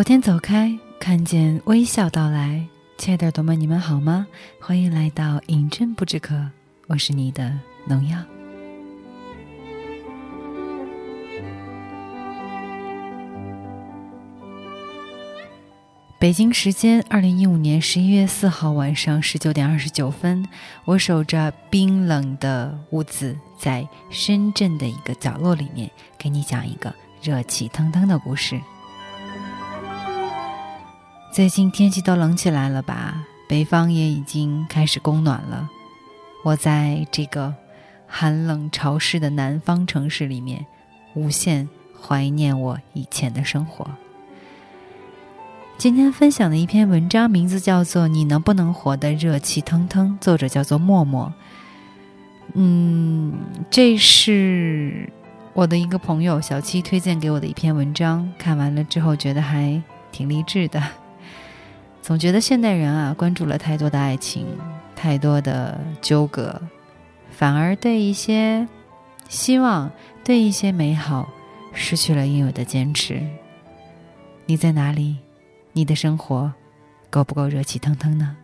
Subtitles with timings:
[0.00, 4.26] 昨天走开，看见微笑到来，亲爱的耳朵们，你们好吗？
[4.58, 6.34] 欢迎来到饮鸩不止渴，
[6.86, 7.52] 我是你的
[7.84, 8.18] 农药。
[16.18, 20.48] 北京时间二零一五年十一月四号晚上十九点二十九分，
[20.86, 28.58] 我守着冰冷的屋子，在深圳的一个角落里面，给你讲一个热气腾腾的故事。
[31.32, 33.24] 最近天气都冷起来了吧？
[33.48, 35.70] 北方也已经开始供暖了。
[36.44, 37.54] 我在这个
[38.06, 40.66] 寒冷潮湿的南方城市里面，
[41.14, 41.68] 无限
[42.00, 43.88] 怀念我以前的生活。
[45.78, 51.32] 今天分享的一篇文章，名字叫做《你能不能活得热气腾腾》，作者叫做默默。
[52.54, 53.32] 嗯，
[53.70, 55.08] 这是
[55.52, 60.82] 我的一个朋友小七推荐给我的一篇文章，看完了之后觉得还挺励志的。
[62.02, 64.46] 总觉得现代人啊，关注了太多的爱情，
[64.96, 66.60] 太多的纠葛，
[67.30, 68.66] 反而对一些
[69.28, 69.90] 希望、
[70.24, 71.28] 对一些美好，
[71.72, 73.22] 失去了应有的坚持。
[74.46, 75.18] 你在哪里？
[75.72, 76.52] 你的生活，
[77.10, 78.36] 够不够热气腾腾呢？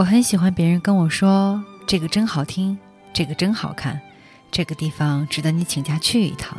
[0.00, 2.78] 我很喜欢别人跟我说：“这个真好听，
[3.12, 4.00] 这个真好看，
[4.50, 6.56] 这个地方值得你请假去一趟。”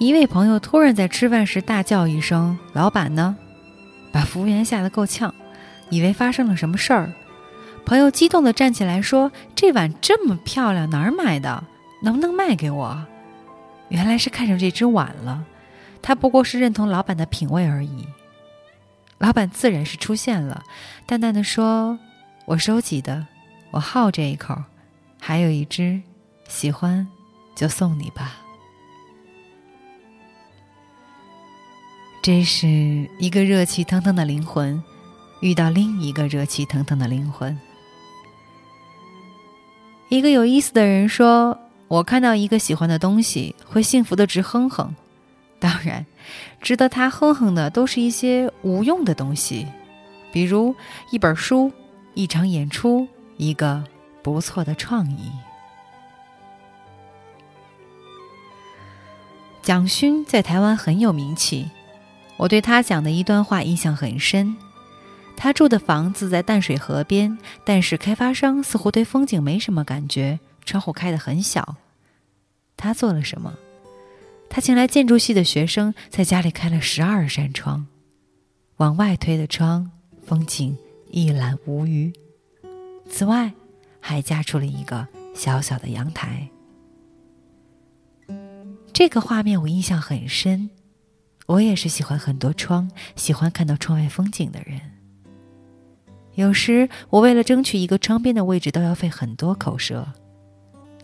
[0.00, 3.36] 一位朋友突然在吃饭时大叫一声：“老板呢？”
[4.10, 5.32] 把服务员吓得够呛，
[5.88, 7.12] 以为发生了什么事儿。
[7.84, 11.62] 朋友激动地站起来说：“这碗这么漂亮，哪儿买的？
[12.02, 13.06] 能不能卖给我？”
[13.90, 15.44] 原来是看上这只碗了，
[16.02, 18.04] 他不过是认同老板的品味而已。
[19.18, 20.62] 老板自然是出现了，
[21.06, 21.98] 淡淡的说
[22.44, 23.26] ：“我收集的，
[23.70, 24.56] 我好这一口，
[25.18, 26.00] 还有一只，
[26.48, 27.06] 喜欢
[27.54, 28.36] 就送你吧。”
[32.22, 34.82] 这是一个热气腾腾的灵魂
[35.40, 37.56] 遇到另一个热气腾腾的灵魂。
[40.08, 44.94] 一个有意思的人说：“我看到一个喜欢的东西，会幸福的直哼哼。”
[45.66, 46.06] 当然，
[46.62, 49.66] 值得他哼哼的都是一些无用的东西，
[50.32, 50.72] 比如
[51.10, 51.72] 一本书、
[52.14, 53.82] 一场演出、一个
[54.22, 55.32] 不错的创意。
[59.60, 61.68] 蒋勋在台湾很有名气，
[62.36, 64.56] 我对他讲的一段话印象很深。
[65.36, 71.74] 他住的房子在淡水河边，但是开发商似乎对风景没什么感觉，窗户开得很小。
[72.76, 73.52] 他做了什么？
[74.48, 77.86] 他请来建筑系的学生，在家里开了十二扇窗，
[78.76, 79.90] 往外推的窗，
[80.24, 80.76] 风景
[81.10, 82.12] 一览无余。
[83.08, 83.52] 此外，
[84.00, 86.48] 还加出了一个小小的阳台。
[88.92, 90.70] 这个画面我印象很深。
[91.46, 94.80] 我也是喜欢很多窗，喜欢看到窗外风景的人。
[96.34, 100.08] 有时我为了争取一个窗边的位置，都要费很多口舌。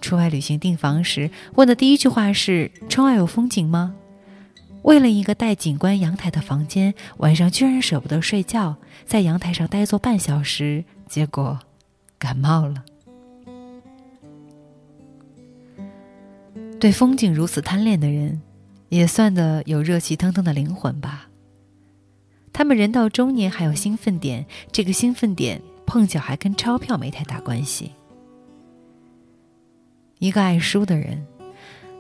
[0.03, 3.95] 出外旅行订房时，问的第一句话是：“窗外有风景吗？”
[4.83, 8.77] 为了一个带景观阳台的房间，晚上居然舍不得睡觉，
[9.07, 11.57] 在阳台上呆坐半小时，结果
[12.19, 12.85] 感冒了。
[16.81, 18.43] 对风景如此贪恋的人，
[18.89, 21.29] 也算得有热气腾腾的灵魂吧。
[22.53, 27.93] 他们人到中年还有兴奋点，这个兴奋点碰巧还跟钞票没太大关系。
[30.23, 31.27] 一个爱书的人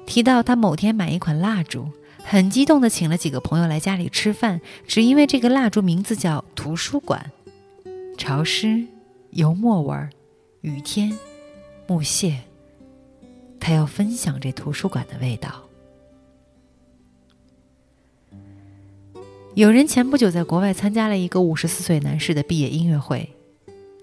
[0.06, 1.88] 提到，他某天买一款蜡烛，
[2.22, 7.32] 很激动的请了几个朋友来家里吃饭，只因为这个蜡烛名字叫“图书馆”，
[8.16, 8.86] 潮湿、
[9.30, 10.08] 油墨味儿、
[10.60, 11.18] 雨天、
[11.88, 12.38] 木屑，
[13.58, 15.64] 他要分享这图书馆的味道。
[19.56, 23.28] 有人前不久在国外参加了一个五十四岁男士的毕业音乐会，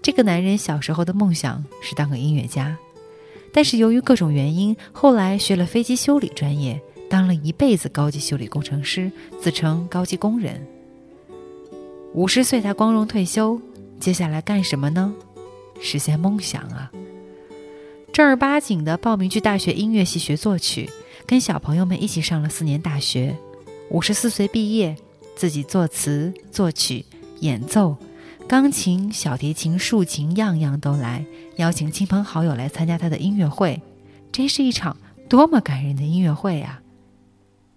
[0.02, 2.76] 这个男人小时候的梦想是当个音乐家。
[3.52, 9.10] 但是由于各种原因，后来学了飞机修理专业，当了一辈子高级修理工程师，
[9.40, 10.66] 自称高级工人。
[12.12, 13.60] 五十岁他光荣退休，
[13.98, 15.14] 接下来干什么呢？
[15.80, 16.90] 实现梦想啊！
[18.12, 20.90] 正儿八经的报名去大学音乐系学作曲，
[21.26, 23.36] 跟小朋友们一起上了四年大学，
[23.88, 24.96] 五十四岁毕业，
[25.36, 27.04] 自己作词、作曲、
[27.38, 27.96] 演奏，
[28.50, 31.24] 钢琴、小提琴、竖琴，样样都来，
[31.58, 33.80] 邀请亲朋好友来参加他的音乐会，
[34.32, 34.96] 真是一场
[35.28, 36.82] 多么感人的音乐会啊！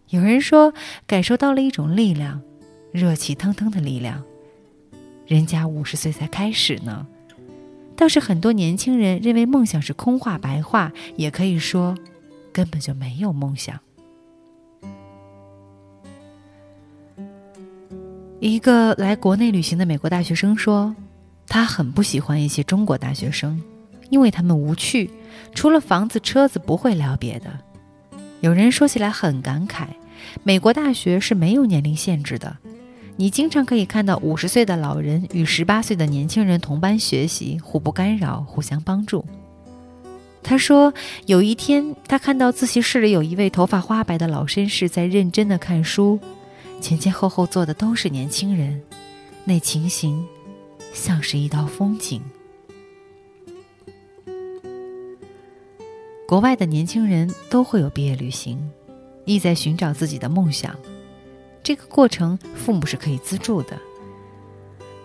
[0.10, 0.74] 有人说，
[1.06, 2.42] 感受到了一种力量，
[2.92, 4.24] 热气腾腾的力量。
[5.28, 7.06] 人家五十岁才开始呢，
[7.96, 11.96] 倒是很多年轻人认为梦想是空话白话，也可以说
[12.52, 13.80] 根本就没有梦想。
[18.46, 20.94] 一个来国内旅行的美国大学生说，
[21.48, 23.64] 他很不喜欢一些中国大学生，
[24.10, 25.10] 因为他们无趣，
[25.56, 27.46] 除了房子、车子不会聊别的。
[28.42, 29.86] 有人说起来很感慨，
[30.44, 32.58] 美国大学是没有年龄限制的。
[33.16, 39.24] 你经常可以看到五十岁的老人与十八岁的年轻人同班学习，互不干扰，互相帮助。
[40.44, 40.94] 他说，
[41.28, 46.20] 有一天他看到自习室里有一位头发花白的老绅士在认真的看书，
[46.84, 48.84] 前前后后坐的都是年轻人，
[49.46, 50.28] 那情形
[50.92, 52.22] 像是一道风景。
[56.28, 58.60] 国外的年轻人都会有毕业旅行，
[59.24, 60.76] 意在寻找自己的梦想。
[61.64, 63.80] 这个过程，父母是可以资助的。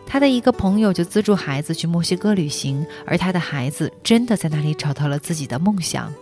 [0.04, 6.12] 他的一个朋友就资助孩子去墨西哥旅行，而他的孩子真的在那里找到了自己的梦想，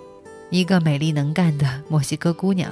[0.50, 2.70] 一个美丽能干的墨西哥姑娘。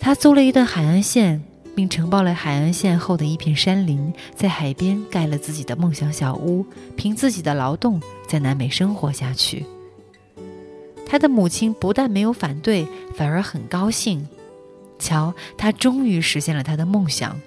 [0.00, 1.42] 他租了一段海岸线，
[1.74, 6.64] 并承包了海岸线后的一片山林，在海边盖了自己的梦想小屋，
[6.96, 9.64] 凭自己的劳动在南美生活下去。
[11.06, 14.26] 他的母亲不但没有反对，反而很高兴。
[14.98, 17.40] 瞧，他终于实现了他的梦想。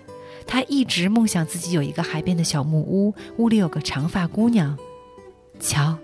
[0.48, 4.78] 他一直梦想自己有一个海边的小木屋，屋里有个长发姑娘。
[5.60, 5.98] 瞧，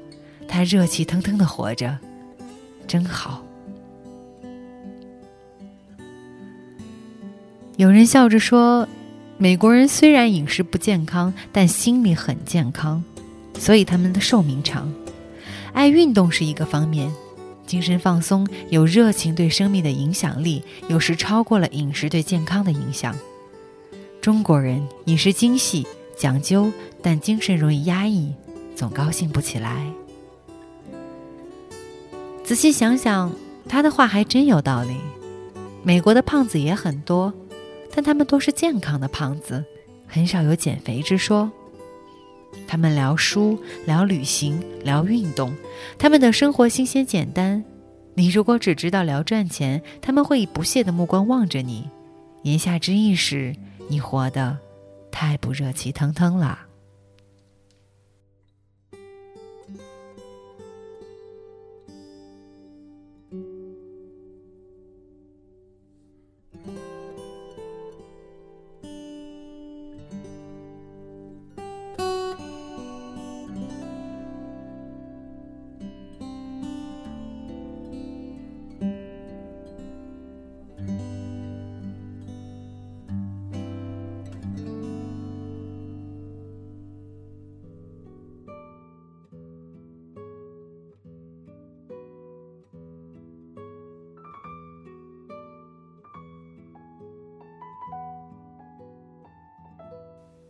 [0.48, 1.98] 他热气腾腾的活着，
[2.88, 3.47] 真好。
[7.78, 8.90] 有人笑着说
[9.38, 13.04] ：“美国人虽然饮食不健康，但心理很健康，
[13.60, 14.92] 所以他们的寿命长。
[15.74, 17.14] 爱运动是一个方面。”
[17.68, 23.14] 精神放松有热情，对生命的影响力有时超过了饮食对健康的影响。
[24.22, 25.86] 中国人饮食精细
[26.18, 26.72] 讲究，
[27.04, 28.34] 但精神容易压抑，
[28.74, 29.86] 总高兴不起来。
[32.44, 33.32] 仔细想想，
[33.68, 34.96] 他的话还真有道理。
[35.84, 37.34] 美国的胖子也很多，
[37.98, 39.66] 但他们都是健康的胖子，
[40.06, 41.52] 很少有减肥之说。
[42.68, 45.52] 他们聊书、聊旅行、聊运动，
[45.98, 47.66] 他们的生活新鲜简单。
[48.14, 51.90] 你如果只知道聊赚钱，他们会以不屑的目光望着你。
[52.44, 53.56] 言下之意是，
[53.90, 54.56] 你活得
[55.10, 56.67] 太不热气腾腾了。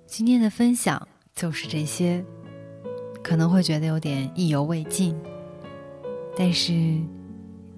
[0.08, 2.24] 今天的分享就是这些，
[3.22, 5.14] 可能会觉得有点意犹未尽，
[6.36, 6.72] 但是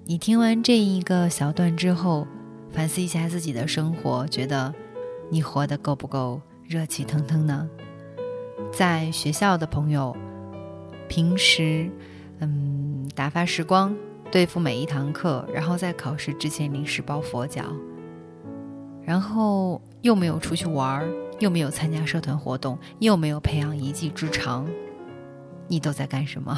[0.04, 2.24] 你听完这一个小段之后，
[2.70, 4.72] 反思一下自己的生活，觉得
[5.28, 7.68] 你活得够不够热气腾腾呢？
[8.72, 10.16] 在学校的朋友，
[11.08, 11.90] 平时
[12.38, 13.92] 嗯打发时光，
[14.30, 17.64] 对付每一堂课，然后在考试之前临时抱佛脚，
[19.02, 21.10] 然后又没有出去玩儿。
[21.40, 24.66] 又没有参加社团活动，又没有培养一技之长，
[25.66, 26.56] 你都在干什么？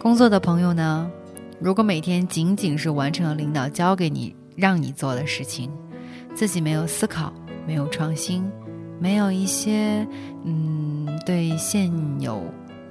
[0.00, 1.10] 工作的朋友呢？
[1.58, 5.72] 如果每天仅仅是完成了领导交给你让你做的事情，
[6.34, 7.32] 自己没有思考，
[7.66, 8.48] 没有创新，
[9.00, 10.06] 没有一些
[10.44, 12.44] 嗯对现有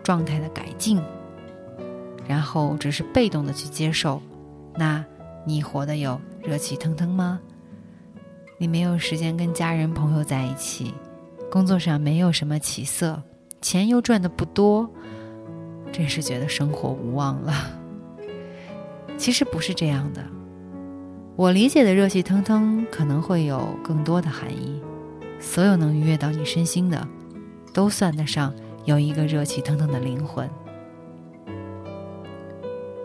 [0.03, 0.99] 状态的改进，
[2.27, 4.19] 然后只是被动的去接受，
[4.75, 5.05] 那
[5.45, 7.39] 你活得有热气腾腾吗？
[8.65, 10.91] 你没有时间跟家人朋友在一起，
[11.51, 13.21] 工作上没有什么起色，
[13.61, 14.89] 钱又赚的不多，
[15.91, 17.53] 真是觉得生活无望了。
[19.17, 20.25] 其实不是这样的，
[21.35, 24.81] 我理解的热气腾腾可能会有更多的含义。
[25.39, 27.07] 所有能愉悦到你身心的，
[27.71, 28.51] 都算得上
[28.85, 30.49] 有一个热气腾腾的灵魂。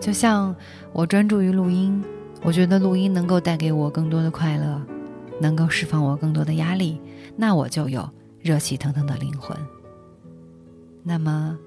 [0.00, 0.56] 就像
[0.94, 2.02] 我专注于录音，
[2.40, 4.80] 我觉得录音能够带给我更多的快乐，
[5.40, 7.00] 能够释放我更多的压力，
[7.36, 8.08] 那我就有
[8.40, 9.56] 热气腾腾的灵魂。
[11.02, 11.58] 那么，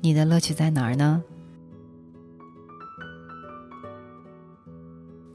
[0.00, 1.22] 你的乐趣在哪儿呢？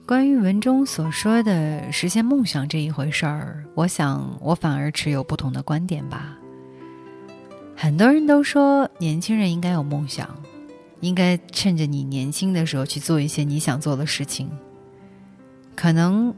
[0.07, 6.37] 关于文中所说的实现梦想这一回事儿，我想我反而持有不同的观点吧。
[7.75, 10.29] 很多人都说年轻人应该有梦想。
[11.01, 14.49] 应该趁着你年轻的时候去做一些你想做的事情。
[15.75, 16.33] 可能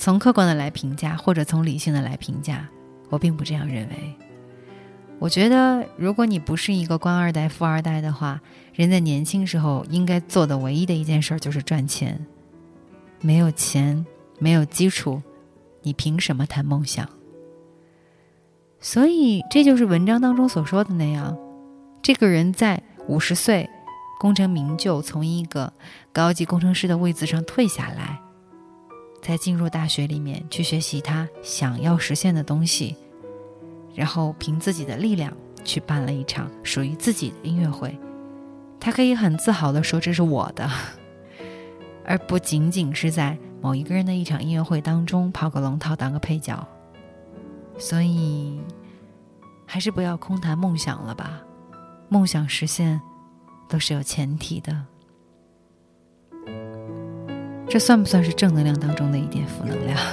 [0.00, 2.66] 从客观的来评价，或者从理性的来评价，
[3.10, 4.16] 我并不这样认为。
[5.18, 8.40] 我觉得，如果你不是一个官二代、富二代的话，
[8.72, 12.18] 人在年轻时候应该做的唯一的一件事就是赚钱。
[13.20, 14.06] 没有钱，
[14.38, 15.20] 没有基础，
[15.82, 17.06] 你凭什么谈梦想？
[18.80, 21.36] 所以，这就是文章当中所说的那样：
[22.00, 23.68] 这个人在五十岁。
[24.18, 25.70] 功成名就，从一个
[26.10, 28.18] 高级工程师的位子上退下来，
[29.20, 32.96] 再进入大学里面去学习他想要实现的东西，
[33.94, 35.32] 然后凭自己的力量
[35.64, 37.98] 去办了一场属于自己的音乐会。
[38.78, 40.70] 他可以很自豪地说：“这是我的。
[42.04, 46.66] ”而不仅仅是在某一个人的一场音乐会当中跑个龙套当个配角。
[47.78, 48.60] 所以，
[49.66, 51.42] 还是不要空谈梦想了吧，
[52.08, 53.00] 梦想实现。
[53.68, 54.84] 都是有前提的，
[57.70, 59.96] 这算不算是正能量当中的一点负能量？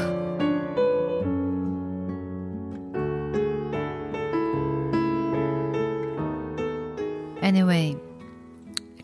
[7.41, 7.97] Anyway，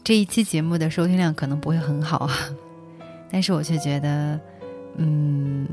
[0.03, 2.35] 这一期节目的收听量可能不会很好啊，
[3.31, 4.39] 但是我却觉得，
[4.97, 5.67] 嗯，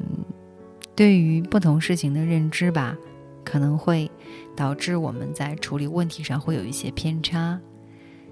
[0.95, 2.97] 对于不同事情的认知吧，
[3.45, 4.11] 可能会
[4.57, 7.61] 导致我们在处理问题上会有一些偏差。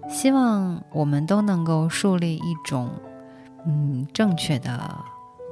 [0.09, 2.89] 希望我们都能够树立一种，
[3.67, 5.05] 嗯，正确的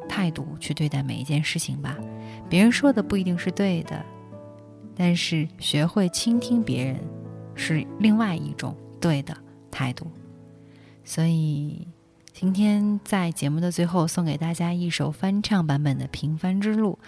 [0.08, 1.96] 态度去对待每一件事情吧。
[2.48, 4.04] 别人说的不一定是对的，
[4.94, 6.96] 但是学会倾听别人
[7.54, 9.36] 是另外一种对的
[9.70, 10.10] 态度。
[11.04, 11.86] 所以，
[12.32, 16.98] 今天在节目的最后送给大家一首翻唱版本的《平凡之路》，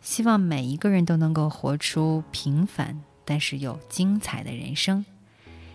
[0.00, 5.04] 希望每一个人都能够活出平凡但是又精彩的人生。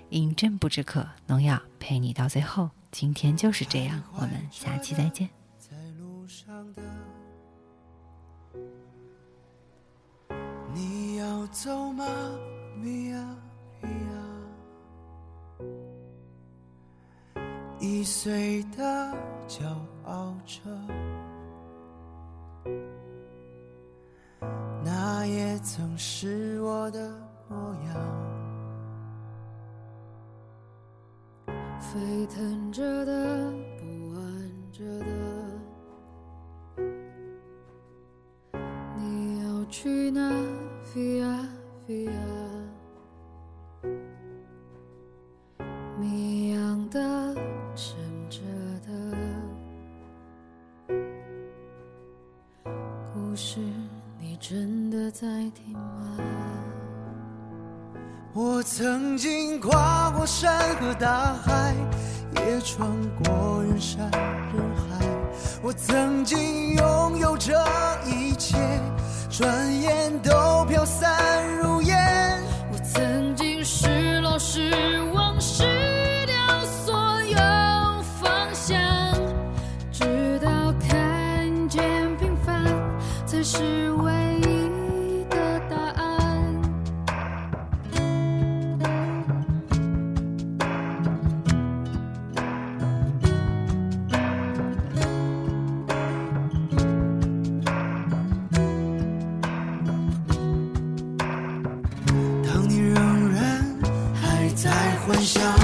[0.10, 2.70] 饮鸩不止渴，农药陪你到最后。
[2.92, 5.30] 今天就是这样，我们下期再见。
[5.58, 6.82] 在路上的
[10.74, 12.06] 你要走吗
[12.82, 13.26] ？Via
[13.82, 14.24] Via，
[17.80, 19.14] 易碎的
[19.48, 19.64] 骄
[20.06, 20.62] 傲着，
[24.84, 27.12] 那也曾是我的
[27.50, 28.37] 模样。
[31.98, 34.22] 沸腾着的，不安
[34.72, 35.08] 着的，
[38.96, 40.32] 你要去哪
[40.94, 41.44] ？Via
[41.88, 42.12] Via，
[46.00, 47.34] 谜样的，
[47.76, 47.98] 沉
[48.30, 48.42] 着
[48.86, 48.92] 的，
[53.12, 53.60] 故事
[54.20, 56.16] 你真的在听吗？
[58.34, 61.67] 我曾经跨过山和大海，
[65.88, 67.54] 曾经拥有这
[68.06, 68.58] 一切，
[69.30, 71.77] 转眼都飘散如
[105.26, 105.57] 曾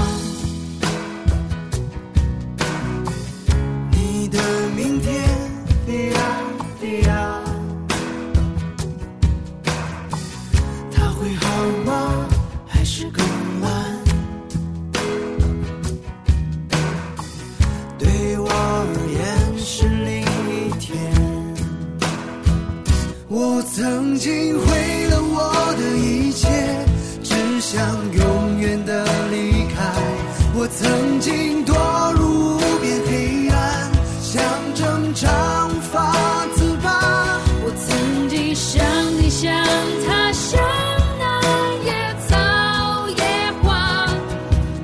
[30.64, 31.74] 我曾经堕
[32.14, 33.92] 入无边黑暗，
[34.22, 34.42] 想
[34.74, 35.28] 挣扎
[35.66, 36.16] 无法
[36.54, 37.38] 自拔。
[37.62, 38.82] 我曾经想
[39.20, 39.52] 你，想
[40.06, 40.58] 他，想
[41.20, 41.42] 那
[41.84, 41.92] 野
[42.26, 44.08] 草野花，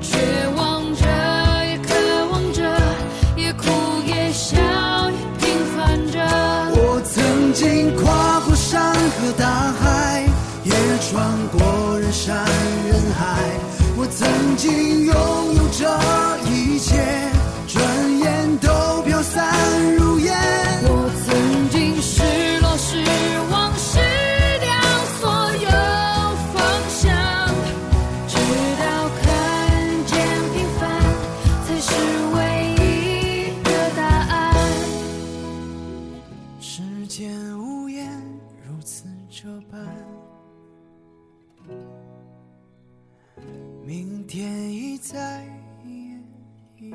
[0.03, 0.19] 绝
[0.55, 1.03] 望着
[1.65, 1.95] 也渴
[2.29, 2.61] 望着，
[3.35, 3.65] 也哭
[4.05, 4.59] 也笑
[5.09, 6.19] 也平凡着。
[6.77, 10.29] 我曾经跨过山和大海，
[10.63, 10.71] 也
[11.09, 12.37] 穿过人山
[12.85, 13.70] 人海。
[14.03, 15.13] 我曾经拥
[15.57, 16.40] 有着
[43.91, 45.43] 明天已在
[45.83, 46.23] 眼
[46.79, 46.89] 前。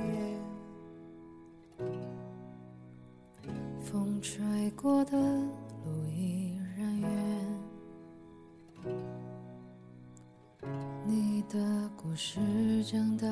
[3.82, 7.10] 风吹过的路依然远，
[11.06, 12.40] 你的故事
[12.84, 13.26] 讲到？